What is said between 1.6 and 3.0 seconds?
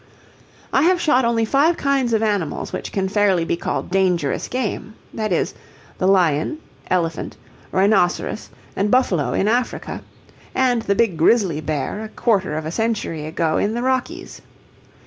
kinds of animals which